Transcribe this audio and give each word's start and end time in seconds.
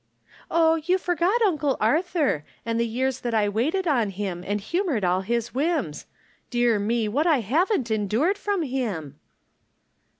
"Oh, 0.49 0.77
you 0.77 0.97
forget 0.97 1.43
Uncle 1.43 1.77
Arthur, 1.79 2.43
and 2.65 2.79
the 2.79 2.87
years 2.87 3.19
that 3.19 3.35
I 3.35 3.47
waited 3.47 3.87
on 3.87 4.09
him, 4.09 4.43
and 4.47 4.59
humored 4.59 5.03
all 5.03 5.21
his 5.21 5.53
whims! 5.53 6.07
Dear 6.49 6.79
me! 6.79 7.07
What 7.07 7.27
haven't 7.27 7.91
I 7.91 7.93
endured 7.93 8.39
from 8.39 8.63
him 8.63 9.19